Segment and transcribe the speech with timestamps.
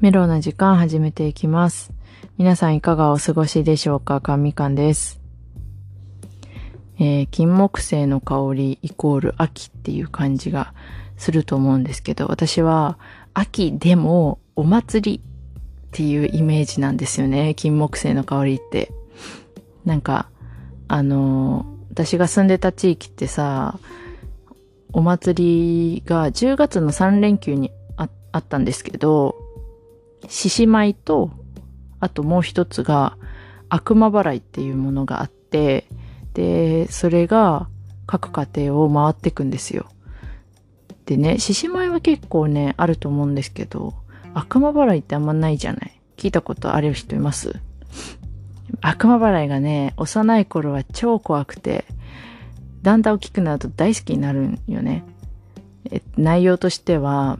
[0.00, 1.92] メロな時間始めていきます。
[2.36, 4.20] 皆さんいかがお過ごしでしょうか？
[4.20, 5.20] かみかんです。
[7.00, 10.72] えー金木犀の香りイコール秋っていう感じが
[11.16, 12.96] すると思うんですけど、私は
[13.34, 15.20] 秋でもお祭りっ
[15.90, 17.54] ていうイメージなんですよね。
[17.56, 18.92] 金木犀の香りって。
[19.84, 20.28] なんか、
[20.86, 23.80] あのー私が住んでた地域ってさ、
[24.92, 28.04] お祭りが10月の3連休にあ
[28.38, 29.34] ったんですけど、
[30.26, 31.30] 獅子舞と、
[32.00, 33.16] あともう一つが
[33.68, 35.86] 悪魔払いっていうものがあって、
[36.34, 37.68] で、それが
[38.06, 39.86] 各家庭を回っていくんですよ。
[41.06, 43.94] でね、獅子舞は結構ね、あると思うんですけど、
[44.34, 47.60] 悪魔払いってあんまないじゃない聞いたことある人います？
[48.82, 51.86] 悪魔払いがね、幼い頃は超怖くて、
[52.82, 55.04] だんだん大きくなると大好きになるんよね。
[55.90, 57.38] え内容としては、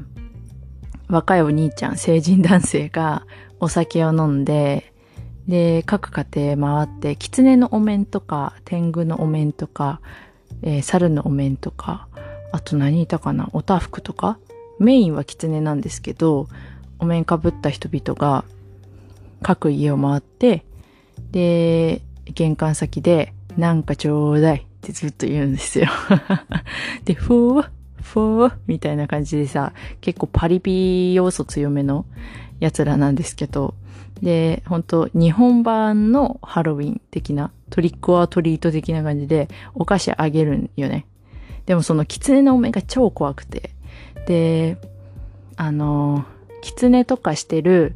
[1.09, 3.27] 若いお兄ちゃん、成人男性が
[3.61, 4.92] お酒を飲んで、
[5.47, 10.01] で、各家庭回って、狐のお面とか、天狗のお面とか、
[10.62, 12.09] えー猿のお面とか、
[12.53, 14.39] あと何いたかなおたふくとか
[14.79, 16.48] メインは狐なんですけど、
[16.98, 18.45] お面かぶった人々が
[19.42, 20.64] 各家を回って、
[21.31, 25.89] で、玄関先で、なんかちょうだいってずっと言うんですよ。
[27.05, 27.70] で、ふわ、
[28.09, 32.06] ふわ、みたいな感じでさ、結構パリピ要素強めの
[32.61, 33.75] やつらなんですけど、
[34.23, 41.06] で、本当日本版のハロウィン的な、トリックオアトリート的な感じで、お菓子あげるんよね。
[41.67, 43.70] でもその狐のお面が超怖くて。
[44.27, 44.79] で、
[45.56, 46.25] あの、
[46.62, 47.95] 狐とかしてる、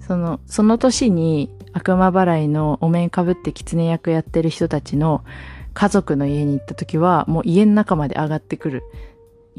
[0.00, 5.24] その、その年に悪魔払いのお面かぶって狐役やってる人たちの
[5.74, 8.82] 家族の家に行った時は、もう家の中まで上がってくる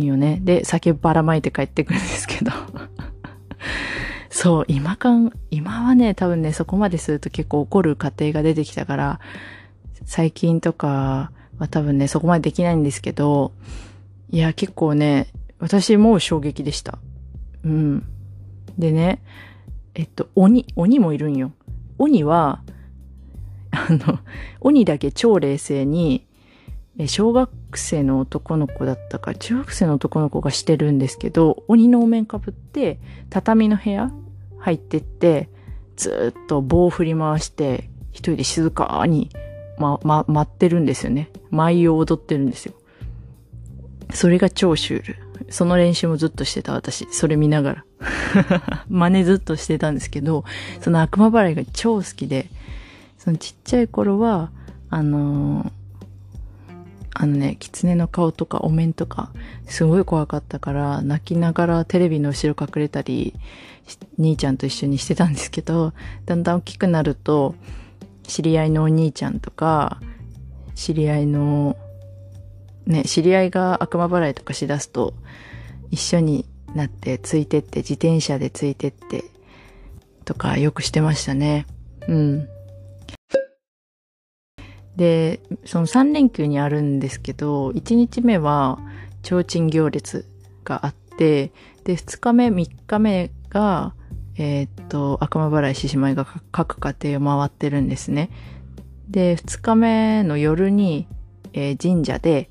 [0.02, 0.40] んよね。
[0.42, 2.52] で、酒ばらまいて帰ってくるんですけど。
[4.30, 9.20] そう、今かん、今はね、多分ね、そこまですると結構怒る家庭が出てきたから、
[10.06, 13.52] 最近とかは多分ね、そこまでできないんですけど、
[14.32, 15.28] いや、結構ね、
[15.60, 16.98] 私も衝撃でした。
[17.64, 18.04] うん。
[18.78, 19.22] でね、
[19.96, 21.52] えっと、鬼、鬼もいるんよ。
[22.00, 22.64] 鬼は、
[23.72, 24.20] あの、
[24.60, 26.26] 鬼だけ超冷静に、
[27.08, 33.00] 小学生の男の子だったか、中学生の男の子がしてるんですけど、鬼のお面かぶって、
[33.32, 34.12] 畳の部屋
[34.60, 35.50] 入ってって、
[35.96, 39.30] ずっと棒を振り回して、一人で静かに、
[39.80, 41.32] ま、ま、待ってるんですよね。
[41.50, 42.74] 舞を踊ってるんですよ。
[44.14, 45.18] それが超シュール。
[45.50, 47.08] その練習もずっとしてた私。
[47.10, 47.86] それ見ながら。
[48.88, 50.46] 真似ずっとしてたんですけど、
[50.82, 52.50] その悪魔払いが超好きで、
[53.18, 54.52] そのちっちゃい頃は、
[54.92, 55.83] あのー
[57.16, 59.32] あのね、狐の顔とかお面とか、
[59.68, 63.34] すごい怖かったから、泣きながらテレビの後ろ隠れたり、
[64.18, 65.94] 兄ちゃんと一緒にしてたんですけど、
[66.26, 67.56] だんだん大きくなると、
[68.24, 70.00] 知り合いのお兄ちゃんとか、
[70.76, 71.78] 知り合いの、
[72.88, 75.14] ね、知り合いが悪魔払いとかしだすと、
[75.92, 79.24] 一緒になってついてって、自転車でついてって、
[80.26, 81.68] とかよくしてましたね。
[82.08, 82.48] うん。
[85.04, 88.80] で、その3連休にあるんですけど、1日目は
[89.22, 90.26] 提灯行列
[90.64, 91.52] があって、
[91.84, 93.96] で、2日目、3日目が、
[94.38, 98.30] えーっと、悪魔払い獅子舞が各家庭を回ってるんですね。
[99.10, 101.06] で、2日目の夜に、
[101.52, 102.50] えー神社で、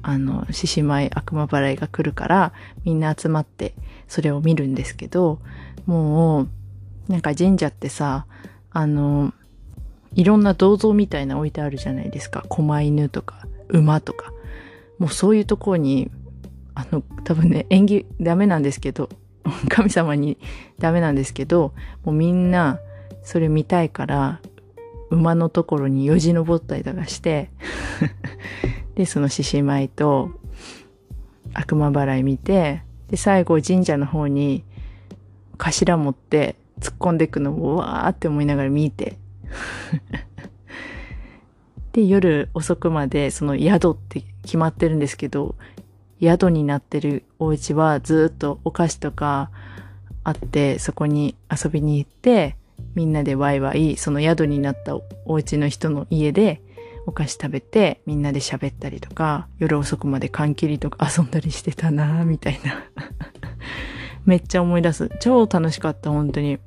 [0.00, 2.54] あの、獅子舞悪魔払いが来るから、
[2.84, 3.74] みんな集まって、
[4.08, 5.40] それを見るんですけど、
[5.84, 6.48] もう、
[7.08, 8.24] なんか神社ってさ、
[8.70, 9.34] あの、
[10.16, 12.44] いろんな銅像みたいな置いてあるじゃないですか。
[12.48, 14.32] 狛犬とか、馬とか。
[14.98, 16.10] もうそういうところに、
[16.74, 19.10] あの、多分ね、縁起ダメなんですけど、
[19.68, 20.38] 神様に
[20.78, 22.80] ダメなんですけど、もうみんな、
[23.22, 24.40] それ見たいから、
[25.10, 27.50] 馬のところによじ登ったりとかして、
[28.96, 30.30] で、その獅子舞と
[31.52, 34.64] 悪魔払い見て、で、最後神社の方に
[35.58, 39.18] 頭持って突っ込んでいくのをわーって思いながら見て、
[41.92, 45.54] で、夜遅くまでその宿って決まってるんですけど、
[46.20, 49.50] 宿になってるお家はずっとお菓子とか
[50.24, 52.56] あって、そこに遊びに行って、
[52.94, 56.62] みんなでワイワイ、その宿になったお家の人の家で
[57.06, 62.84] お菓子食べて、みんなで喋ったりとか、夜遅くまで缶切りとか遊んだりしてたなぁ、みたいな。
[64.26, 65.10] めっちゃ思い出す。
[65.20, 66.58] 超楽しかった、本当に。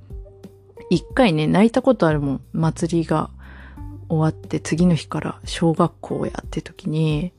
[0.90, 2.42] 一回ね、泣いたことあるもん。
[2.54, 3.30] 祭りが
[4.08, 7.32] 終わって、次の日から小学校やって時に、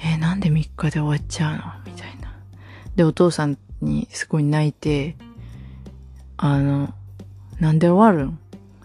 [0.00, 1.62] えーなんで3日で終わっちゃうの？
[1.86, 2.32] みたいな。
[2.96, 5.16] で、お父さんにすごい泣いて、
[6.36, 6.92] あの、
[7.60, 8.38] なんで終わるん？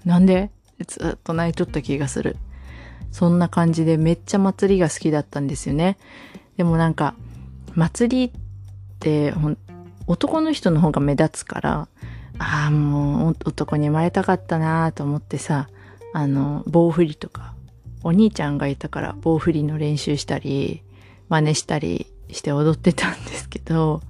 [0.06, 0.51] なんで？
[0.88, 2.36] ずっと泣いとった気がする。
[3.12, 5.98] そんな感じでめっちゃ祭りが好きだったんですよね。
[6.57, 7.16] でもなんか、
[7.75, 8.31] 祭りっ
[9.00, 9.33] て
[10.07, 11.88] 男の人の方が目立つから、
[12.44, 15.69] ああ、もう男に生まれたかったなと思ってさ、
[16.13, 17.54] あの、棒振りとか、
[18.04, 20.84] お兄ちゃんがいたから棒振りの練習したり、
[21.30, 24.01] 真似したりして踊ってたんですけど、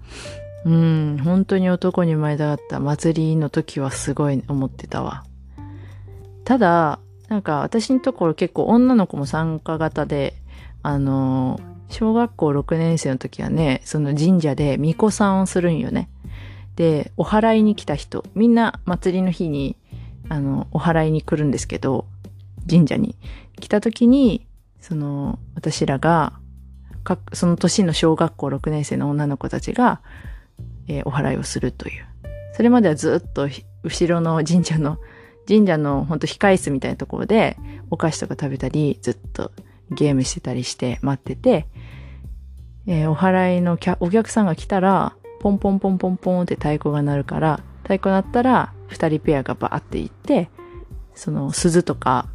[0.65, 5.23] うん、本当に男に生まれたかった祭りの時はすごい思ってたわ。
[6.43, 6.99] ただ、
[7.29, 10.33] なんか私のところ結構女の子も参加型で、
[10.81, 11.59] あの、
[11.89, 16.09] 小学校6年生の時はね、その神社で巫女さんをするんよね。
[16.75, 19.77] で、お祓いに来た人、みんな祭りの日に、
[20.29, 22.05] あの、お祓いに来るんですけど、
[22.69, 23.15] 神社に
[23.59, 24.47] 来た時に、
[24.79, 26.33] その、私らが、
[27.33, 30.01] その年の小学校6年生の女の子たちが、
[30.87, 32.05] えー、お祓いをするという。
[32.53, 33.47] それまではずっと
[33.83, 34.97] 後ろの神社の、
[35.47, 37.57] 神社のほんと控室みたいなところで
[37.91, 39.51] お菓子とか食べたり、ずっと
[39.91, 41.67] ゲームしてたりして待ってて、
[42.87, 50.49] えー、お祓いのお客さんが来たら、ポンポンポンポンポンって太鼓が鳴るから、太鼓鳴ったら、二人ペアがバーって行って、
[51.15, 52.29] その鈴とか、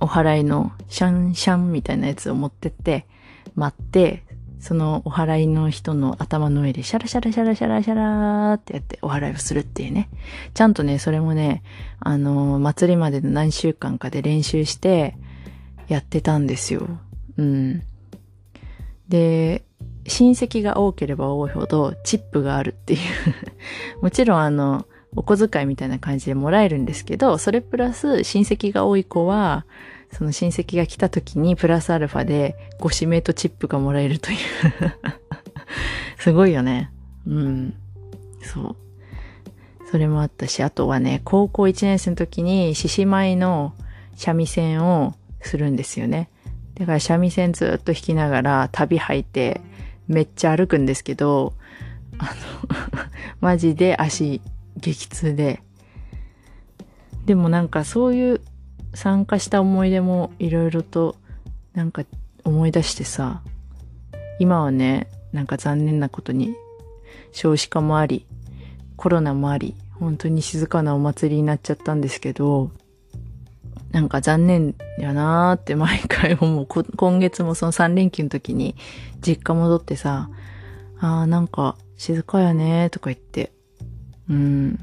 [0.00, 3.08] お祓いのシャンシャンみたいなやつを持ってって、
[3.56, 4.22] 待って、
[4.60, 10.08] そのお祓いの人の頭の上でシャラシャラシャラシャラシャラーってやってお祓いをするっていうね。
[10.54, 11.64] ちゃんとね、それもね、
[11.98, 15.16] あの、祭りまでの何週間かで練習して
[15.88, 16.86] やってたんですよ。
[17.38, 17.82] うん。
[19.08, 19.64] で、
[20.08, 23.00] 親戚が多ければ多いほどチップがあるっていう
[24.02, 29.64] もちろんあの、お小遣いみたいな感じでもらえるんですけど、それプラス親戚が多い子は、
[30.12, 34.38] その親戚が来た時にプラスアルファでご指名とチップがもらえるという
[36.18, 36.90] すごいよね。
[37.26, 37.74] うん。
[38.42, 38.76] そう。
[39.90, 43.74] それもあったし、あとはね、高校1年生の時に獅子舞の
[44.16, 46.28] 三味線をするんですよね。
[46.74, 49.60] だから三味線ずっと弾きながら旅履いて
[50.08, 51.52] めっちゃ歩くんですけど、
[52.18, 52.30] あの
[53.40, 54.40] マジで足
[54.76, 55.62] 激痛で。
[57.26, 58.40] でもなんかそういう
[58.94, 61.16] 参加した思い出もいろいろと
[61.74, 62.04] なんか
[62.42, 63.42] 思い出してさ、
[64.38, 66.56] 今はね、なんか残念なことに
[67.32, 68.26] 少子化もあり、
[68.96, 72.70] コロナもあり、本当に静かなお祭りになっちゃったんですけど、
[73.98, 76.66] なんか残念やなーって毎回思う。
[76.66, 78.76] 今月もその3連休の時に
[79.20, 80.30] 実家戻ってさ、
[81.00, 83.50] あーなんか静かやねーとか言って、
[84.30, 84.78] うん。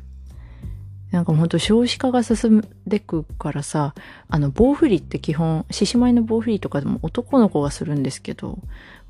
[1.12, 3.96] なんかほんと少子化が進んでくからさ、
[4.28, 8.60] あの棒振りって基本、獅子舞の棒振りとかでも男の子がするんですけど、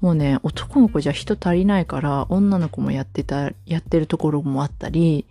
[0.01, 5.25] もうね、男の子じゃ人足りないから女の子もやってた、やってるところもあったり、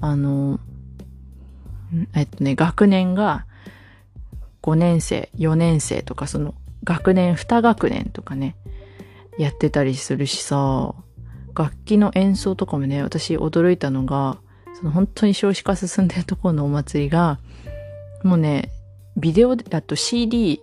[0.00, 0.58] あの、
[2.16, 3.46] えっとね、学年が
[4.68, 6.54] 5年生、4年生とか、その
[6.84, 8.54] 学年、2学年とかね、
[9.38, 10.94] やってたりするしさ、
[11.56, 14.36] 楽器の演奏とかもね、私驚いたのが、
[14.78, 17.38] その本当に少子化進んでるところのお祭りが、
[18.22, 18.70] もうね、
[19.16, 20.60] ビデオだと CD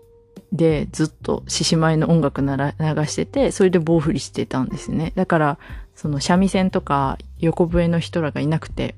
[0.53, 5.13] でずっと獅子舞の音楽なら流してて、それで棒振りしてたんですね。
[5.15, 5.57] だから、
[5.95, 8.93] その三味線とか横笛の人らがいなくて、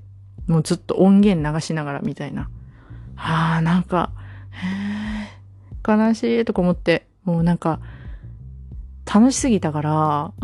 [0.48, 2.50] もうずっと音源流しながらみたいな。
[3.16, 4.12] はあ、なんか、
[5.88, 7.80] 悲しいとか思って、もうなんか、
[9.12, 10.34] 楽しすぎたから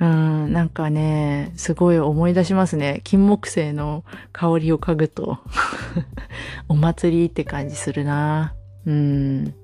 [0.00, 3.00] うん、なんかね、すごい思い出しますね。
[3.04, 5.38] 金木犀の香りを嗅ぐと
[6.68, 8.54] お祭りって感じするな。
[8.86, 9.54] うん。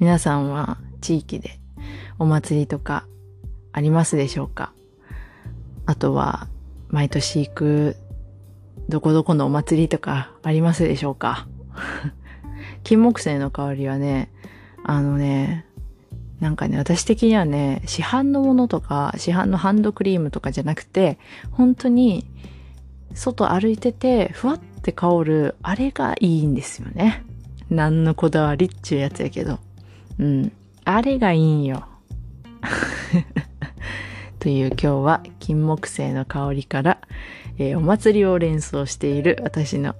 [0.00, 1.60] 皆さんは地域で
[2.18, 3.06] お祭りとか
[3.72, 4.72] ありますでしょうか？
[5.86, 6.48] あとは、
[6.88, 7.96] 毎年行く
[8.88, 11.46] どこどこのお祭りとかありますでしょうか？
[12.84, 14.30] 金木犀の香りはね、
[14.84, 15.66] あのね、
[16.40, 21.18] なんかね、私的にはね、市販のものとか、市販のハンドクリームとかじゃなくて、
[21.50, 22.26] 本当に、
[23.14, 27.24] 外歩いてて、ふわって香る、あれがいいんですよね。
[27.70, 29.58] 何のこだわりっちゅうやつやけど。
[30.18, 30.52] うん。
[30.84, 31.86] あれがいいんよ。
[34.44, 36.98] という今日は金木犀の香りから、
[37.56, 39.96] えー、お祭りを連想している私の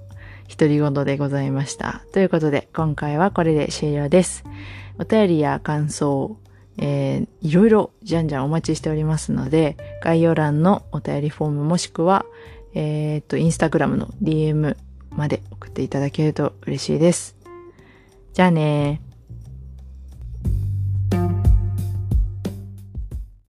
[0.47, 2.03] 独り言でございました。
[2.13, 4.43] ということで、今回はこれで終了です。
[4.99, 6.37] お便りや感想、
[6.77, 12.23] えー、いろいろじゃんじゃんお待ちしておりますので、概要欄のお便りフォームもしくは、
[12.75, 14.77] えー、っと、インスタグラムの DM
[15.09, 17.35] まで送っていただけると嬉しいです。
[18.33, 19.01] じゃあね